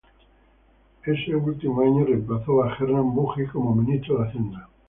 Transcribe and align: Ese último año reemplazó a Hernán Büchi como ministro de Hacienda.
Ese 1.05 1.35
último 1.35 1.81
año 1.81 2.03
reemplazó 2.05 2.63
a 2.63 2.73
Hernán 2.75 3.13
Büchi 3.13 3.45
como 3.51 3.75
ministro 3.75 4.17
de 4.17 4.29
Hacienda. 4.29 4.67